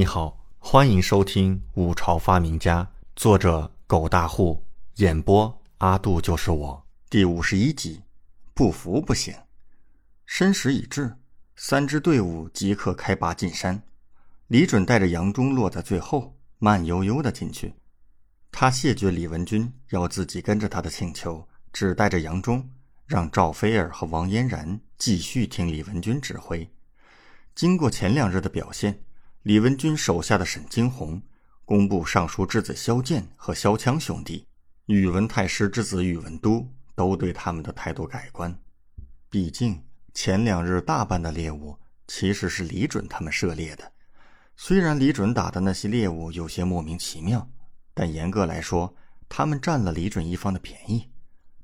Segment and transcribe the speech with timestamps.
[0.00, 2.82] 你好，欢迎收听《五朝发明家》，
[3.14, 8.00] 作者狗大户，演播阿杜就是我，第五十一集。
[8.54, 9.34] 不服不行。
[10.24, 11.14] 申时已至，
[11.54, 13.82] 三支队伍即刻开拔进山。
[14.46, 17.74] 李准带着杨忠落在最后，慢悠悠的进去。
[18.50, 22.66] 他谢绝李文军要自己跟着他的请求，只带着杨忠，
[23.04, 26.66] 让赵飞儿和王嫣然继续听李文军指挥。
[27.54, 28.98] 经过前两日的表现。
[29.44, 31.20] 李文军手下的沈惊鸿、
[31.64, 34.46] 工部尚书之子萧剑和萧枪兄弟，
[34.84, 38.54] 宇文太师之子宇文都，都对他们的态度改观。
[39.30, 41.74] 毕竟前两日大半的猎物
[42.06, 43.92] 其实是李准他们涉猎的。
[44.56, 47.48] 虽然李准打的那些猎物有些莫名其妙，
[47.94, 48.94] 但严格来说，
[49.26, 51.08] 他们占了李准一方的便宜。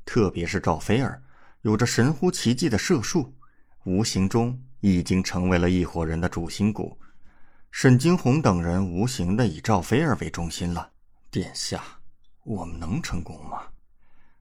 [0.06, 1.22] 特别是赵飞儿，
[1.60, 3.34] 有着神乎其技的射术，
[3.84, 6.98] 无形中已经成为了一伙人的主心骨。
[7.78, 10.92] 沈惊鸿等人无形的以赵飞儿为中心了。
[11.30, 11.84] 殿下，
[12.42, 13.64] 我们能成功吗？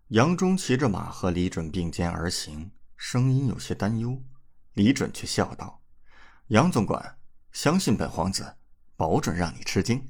[0.07, 4.17] 杨忠骑着马和李准并肩而行，声音有些担忧。
[4.75, 5.81] 李准却笑道
[6.47, 7.17] ：“杨总管，
[7.51, 8.55] 相信本皇子，
[8.95, 10.01] 保准让你吃惊。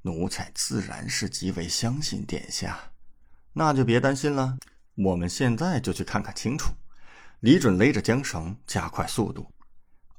[0.00, 2.78] 奴才自然是极为相信殿下。
[3.52, 4.56] 那就别担心了，
[4.94, 6.72] 我们现在就去看看清楚。”
[7.40, 9.52] 李准勒着缰绳，加快速度。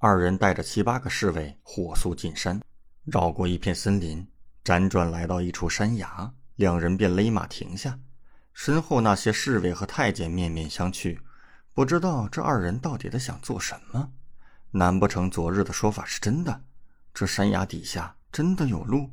[0.01, 2.61] 二人带着七八个侍卫火速进山，
[3.03, 4.25] 绕过一片森林，
[4.63, 7.99] 辗转来到一处山崖，两人便勒马停下。
[8.53, 11.19] 身后那些侍卫和太监面面相觑，
[11.73, 14.09] 不知道这二人到底在想做什么。
[14.71, 16.61] 难不成昨日的说法是真的？
[17.13, 19.09] 这山崖底下真的有路？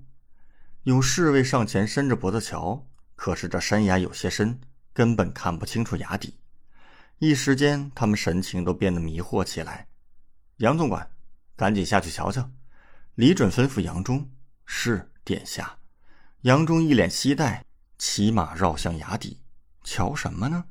[0.85, 4.61] 有侍卫上前伸着脖子瞧，可是这山崖有些深，
[4.93, 6.39] 根本看不清楚崖底。
[7.19, 9.89] 一时间，他们神情都变得迷惑起来。
[10.59, 11.11] 杨总管，
[11.55, 12.51] 赶紧下去瞧瞧。
[13.17, 14.31] 李准吩咐杨忠
[14.65, 15.77] ：“是殿下。”
[16.43, 17.63] 杨忠一脸期待，
[17.99, 19.43] 骑马绕向崖底，
[19.85, 20.65] 瞧什么呢？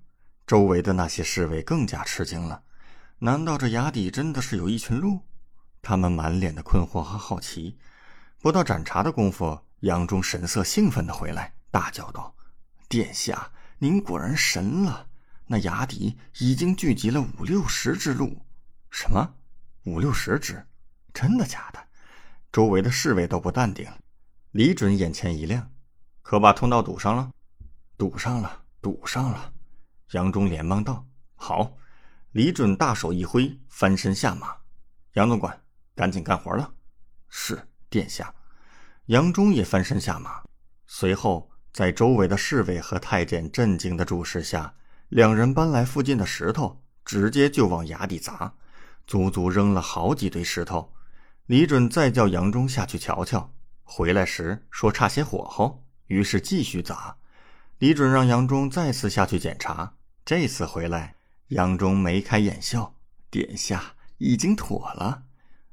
[0.47, 2.64] 周围的那些侍卫更加吃惊了。
[3.20, 5.20] 难道这崖底真的是有一群鹿？
[5.83, 7.77] 他们满脸的困惑和好奇。
[8.39, 12.36] 不到盏茶的功夫，杨忠神色兴奋的回来，大叫道
[12.89, 15.08] ：“殿下，您果然神了！
[15.45, 18.42] 那崖底已经聚集了五六十只鹿。
[18.89, 19.36] 什么？”
[19.86, 20.66] 五六十只，
[21.14, 21.80] 真的假的？
[22.52, 23.88] 周围的侍卫都不淡定。
[24.52, 25.72] 李准眼前一亮，
[26.23, 27.30] 可把通道堵上了？
[27.96, 29.54] 堵上了，堵上了。
[30.12, 31.78] 杨忠连忙道：“好。”
[32.34, 34.56] 李准大手一挥，翻身下马。
[35.14, 35.62] 杨总管，
[35.96, 36.73] 赶紧干活了。
[37.30, 38.34] 是，殿下。
[39.06, 40.42] 杨忠也翻身下马。
[40.88, 44.73] 随后，在周围的侍卫和太监震惊的注视下，
[45.10, 48.52] 两人搬来附近的石头，直接就往崖底砸。
[49.08, 50.93] 足足扔了好几堆石头，
[51.45, 53.54] 李准再叫杨忠下去瞧瞧。
[53.83, 57.17] 回来时说差些火候，于是继续砸。
[57.77, 59.93] 李准让杨忠再次下去检查。
[60.26, 61.16] 这次回来，
[61.49, 62.95] 杨忠眉开眼笑
[63.30, 65.23] ：“殿下已经妥了。”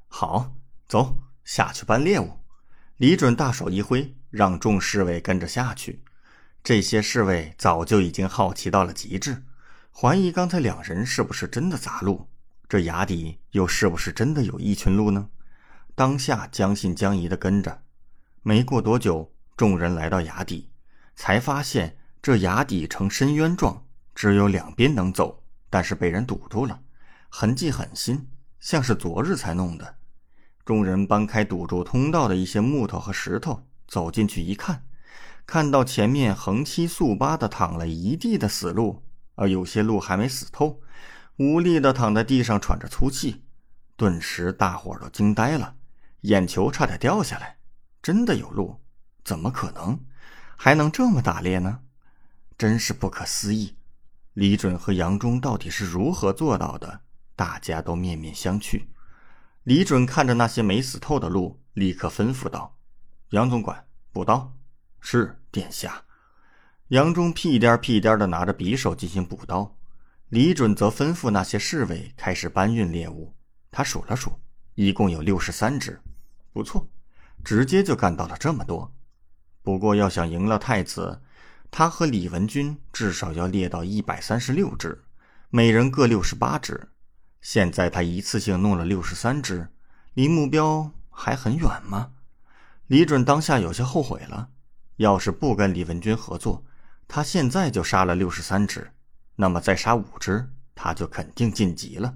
[0.07, 0.53] 好，
[0.87, 2.39] 走下去搬猎物。
[2.97, 6.03] 李准大手一挥，让众侍卫跟着下去。
[6.63, 9.43] 这些侍卫早就已经好奇到了极致，
[9.91, 12.29] 怀疑刚才两人是不是真的砸路。
[12.67, 15.29] 这崖底又是不是真的有一群鹿呢？
[15.95, 17.83] 当下将信将疑的跟着。
[18.41, 20.69] 没过多久，众人来到崖底，
[21.15, 23.85] 才发现这崖底呈深渊状，
[24.15, 26.81] 只有两边能走，但是被人堵住了，
[27.29, 28.27] 痕迹很新，
[28.59, 29.95] 像是昨日才弄的。
[30.65, 34.83] 众人搬开堵住通道的一些木头和石头，走进去一看，
[35.45, 39.03] 看到前面横七竖八的躺了一地的死鹿，
[39.35, 40.81] 而有些鹿还没死透。
[41.37, 43.43] 无力的躺在地上喘着粗气，
[43.95, 45.75] 顿时大伙儿都惊呆了，
[46.21, 47.57] 眼球差点掉下来。
[48.01, 48.81] 真的有鹿？
[49.23, 49.99] 怎么可能？
[50.55, 51.79] 还能这么打猎呢？
[52.57, 53.77] 真是不可思议！
[54.33, 57.01] 李准和杨忠到底是如何做到的？
[57.35, 58.85] 大家都面面相觑。
[59.63, 62.77] 李准看着那些没死透的鹿，立刻吩咐道
[63.31, 64.55] ：“杨总管，补刀。”
[65.01, 66.03] 是殿下。
[66.89, 69.75] 杨忠屁颠屁颠的拿着匕首进行补刀。
[70.33, 73.35] 李准则吩咐那些侍卫开始搬运猎物。
[73.69, 74.33] 他数了数，
[74.73, 76.01] 一共有六十三只，
[76.51, 76.89] 不错，
[77.43, 78.91] 直接就干到了这么多。
[79.61, 81.21] 不过要想赢了太子，
[81.69, 85.03] 他和李文军至少要猎到一百三十六只，
[85.51, 86.89] 每人各六十八只。
[87.41, 89.67] 现在他一次性弄了六十三只，
[90.15, 92.09] 离目标还很远吗？
[92.87, 94.49] 李准当下有些后悔了。
[94.95, 96.65] 要是不跟李文军合作，
[97.07, 98.92] 他现在就杀了六十三只。
[99.35, 102.15] 那么再杀五只，他就肯定晋级了。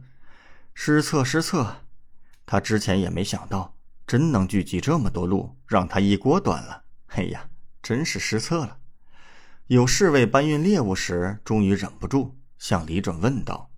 [0.74, 1.84] 失策失策，
[2.46, 3.76] 他之前也没想到
[4.06, 6.84] 真能聚集这么多鹿，让他一锅端了。
[7.08, 7.50] 哎呀，
[7.82, 8.78] 真是失策了。
[9.68, 13.72] 有侍卫搬运猎物时，终于忍不住向李准问道：“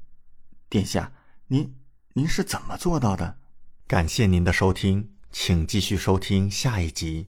[0.69, 1.11] 殿下，
[1.47, 1.75] 您
[2.13, 3.37] 您是怎么做到的？”
[3.87, 7.27] 感谢您的收听，请继续收听下一集。